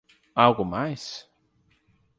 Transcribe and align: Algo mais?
Algo 0.43 0.65
mais? 0.65 1.29